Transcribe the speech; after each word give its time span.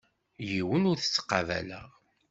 Yiwen 0.49 0.87
ur 0.91 0.97
t-ttqabaleɣ. 0.99 1.87